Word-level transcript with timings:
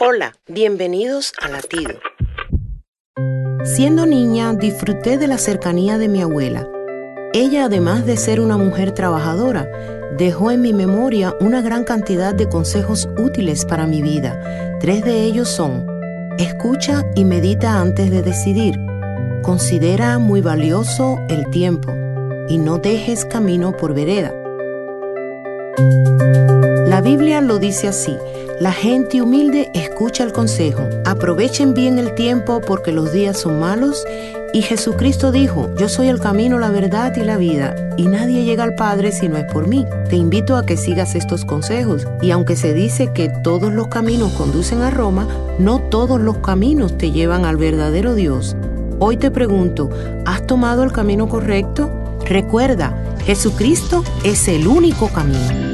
Hola, 0.00 0.34
bienvenidos 0.48 1.32
a 1.40 1.48
Latido. 1.48 2.00
Siendo 3.62 4.06
niña, 4.06 4.52
disfruté 4.52 5.18
de 5.18 5.28
la 5.28 5.38
cercanía 5.38 5.98
de 5.98 6.08
mi 6.08 6.20
abuela. 6.20 6.68
Ella, 7.32 7.66
además 7.66 8.04
de 8.04 8.16
ser 8.16 8.40
una 8.40 8.56
mujer 8.56 8.90
trabajadora, 8.90 9.70
dejó 10.18 10.50
en 10.50 10.62
mi 10.62 10.72
memoria 10.72 11.36
una 11.38 11.62
gran 11.62 11.84
cantidad 11.84 12.34
de 12.34 12.48
consejos 12.48 13.08
útiles 13.18 13.64
para 13.64 13.86
mi 13.86 14.02
vida. 14.02 14.76
Tres 14.80 15.04
de 15.04 15.22
ellos 15.22 15.48
son, 15.48 15.86
escucha 16.38 17.04
y 17.14 17.24
medita 17.24 17.80
antes 17.80 18.10
de 18.10 18.22
decidir. 18.22 18.74
Considera 19.42 20.18
muy 20.18 20.40
valioso 20.40 21.20
el 21.28 21.48
tiempo 21.50 21.92
y 22.48 22.58
no 22.58 22.78
dejes 22.78 23.24
camino 23.24 23.76
por 23.76 23.94
vereda. 23.94 24.34
La 26.88 27.00
Biblia 27.00 27.40
lo 27.40 27.60
dice 27.60 27.86
así, 27.86 28.16
la 28.60 28.72
gente 28.72 29.20
humilde 29.20 29.70
escucha 29.74 30.22
el 30.22 30.32
consejo, 30.32 30.88
aprovechen 31.04 31.74
bien 31.74 31.98
el 31.98 32.14
tiempo 32.14 32.60
porque 32.60 32.92
los 32.92 33.12
días 33.12 33.40
son 33.40 33.58
malos 33.58 34.04
y 34.52 34.62
Jesucristo 34.62 35.32
dijo, 35.32 35.70
yo 35.76 35.88
soy 35.88 36.08
el 36.08 36.20
camino, 36.20 36.60
la 36.60 36.70
verdad 36.70 37.12
y 37.16 37.24
la 37.24 37.36
vida 37.36 37.74
y 37.96 38.06
nadie 38.06 38.44
llega 38.44 38.62
al 38.62 38.76
Padre 38.76 39.10
si 39.10 39.28
no 39.28 39.36
es 39.36 39.44
por 39.52 39.66
mí. 39.66 39.84
Te 40.08 40.16
invito 40.16 40.56
a 40.56 40.64
que 40.64 40.76
sigas 40.76 41.16
estos 41.16 41.44
consejos 41.44 42.06
y 42.22 42.30
aunque 42.30 42.54
se 42.54 42.74
dice 42.74 43.12
que 43.12 43.28
todos 43.28 43.72
los 43.72 43.88
caminos 43.88 44.32
conducen 44.34 44.82
a 44.82 44.90
Roma, 44.90 45.26
no 45.58 45.80
todos 45.80 46.20
los 46.20 46.38
caminos 46.38 46.96
te 46.96 47.10
llevan 47.10 47.44
al 47.44 47.56
verdadero 47.56 48.14
Dios. 48.14 48.56
Hoy 49.00 49.16
te 49.16 49.32
pregunto, 49.32 49.90
¿has 50.24 50.46
tomado 50.46 50.84
el 50.84 50.92
camino 50.92 51.28
correcto? 51.28 51.90
Recuerda, 52.24 52.96
Jesucristo 53.24 54.04
es 54.22 54.46
el 54.46 54.68
único 54.68 55.08
camino. 55.08 55.73